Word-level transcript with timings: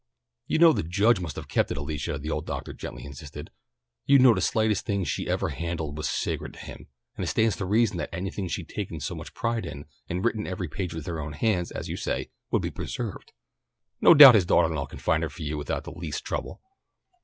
"You 0.47 0.57
know 0.57 0.73
the 0.73 0.81
Judge 0.81 1.19
must 1.19 1.35
have 1.35 1.47
kept 1.47 1.69
it, 1.69 1.77
Alicia," 1.77 2.17
the 2.17 2.31
old 2.31 2.47
doctor 2.47 2.73
gently 2.73 3.05
insisted. 3.05 3.51
"You 4.07 4.17
know 4.17 4.33
the 4.33 4.41
slightest 4.41 4.83
thing 4.83 5.03
she 5.03 5.29
ever 5.29 5.49
handled 5.49 5.95
was 5.95 6.09
sacred 6.09 6.53
to 6.53 6.59
him, 6.59 6.87
and 7.15 7.23
it 7.23 7.27
stands 7.27 7.55
to 7.57 7.65
reason 7.65 7.97
that 7.97 8.09
anything 8.11 8.47
she'd 8.47 8.67
taken 8.69 8.99
so 8.99 9.13
much 9.13 9.35
pride 9.35 9.63
in, 9.63 9.85
and 10.09 10.25
written 10.25 10.47
every 10.47 10.67
page 10.67 10.95
with 10.95 11.05
her 11.05 11.19
own 11.19 11.33
hands, 11.33 11.69
as 11.69 11.87
you 11.87 11.97
say, 11.97 12.31
would 12.49 12.63
be 12.63 12.71
preserved. 12.71 13.31
No 14.01 14.15
doubt 14.15 14.33
his 14.33 14.47
daughter 14.47 14.69
in 14.69 14.73
law 14.73 14.87
can 14.87 14.97
find 14.97 15.23
it 15.23 15.29
for 15.31 15.43
you 15.43 15.55
without 15.55 15.83
the 15.83 15.91
least 15.91 16.25
trouble." 16.25 16.61